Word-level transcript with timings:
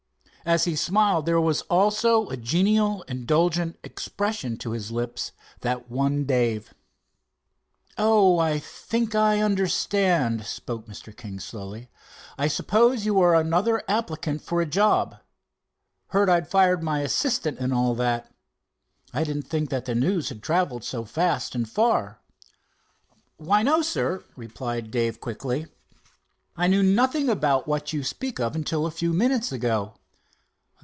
As 0.43 0.63
he 0.63 0.75
smiled, 0.75 1.27
there 1.27 1.39
was 1.39 1.61
also 1.69 2.27
a 2.29 2.35
genial, 2.35 3.03
indulgent 3.03 3.77
expression 3.83 4.57
to 4.57 4.71
his 4.71 4.91
lips 4.91 5.33
that 5.59 5.91
won 5.91 6.25
Dave. 6.25 6.73
"Oh, 7.95 8.39
I 8.39 8.57
think 8.57 9.13
I 9.13 9.39
understand," 9.39 10.43
spoke 10.47 10.87
Mr. 10.87 11.15
King 11.15 11.39
slowly. 11.39 11.89
"I 12.39 12.47
suppose 12.47 13.05
you 13.05 13.19
are 13.19 13.35
another 13.35 13.83
applicant 13.87 14.41
for 14.41 14.61
a 14.61 14.65
job. 14.65 15.17
Heard 16.07 16.27
I'd 16.27 16.49
fired 16.49 16.81
my 16.81 17.01
assistant 17.01 17.59
and 17.59 17.71
all 17.71 17.93
that. 17.93 18.33
I 19.13 19.23
didn't 19.23 19.43
think 19.47 19.69
that 19.69 19.87
news 19.95 20.29
had 20.29 20.41
traveled 20.41 20.83
so 20.83 21.05
fast 21.05 21.53
and 21.53 21.69
far." 21.69 22.19
"Why, 23.37 23.61
no, 23.61 23.83
sir," 23.83 24.23
said 24.57 24.89
Dave 24.89 25.21
quickly. 25.21 25.67
"I 26.57 26.65
knew 26.65 26.81
nothing 26.81 27.29
about 27.29 27.67
what 27.67 27.93
you 27.93 28.01
speak 28.03 28.39
of 28.39 28.55
until 28.55 28.87
a 28.87 28.91
few 28.91 29.13
minutes 29.13 29.51
ago." 29.51 29.97